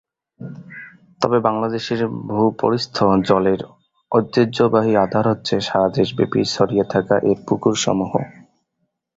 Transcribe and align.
তবে 1.21 1.37
বাংলাদেশের 1.39 2.01
ভূপরিস্থ 2.29 2.97
জলের 3.27 3.61
ঐতিহ্যবাহী 4.11 4.93
আধার 5.05 5.25
হচ্ছে 5.27 5.55
সারা 5.67 5.87
দেশব্যাপী 5.97 6.41
ছড়িয়ে 6.53 6.85
থাকা 6.93 7.15
এর 7.21 7.37
পুকুরসমূহ। 7.47 8.11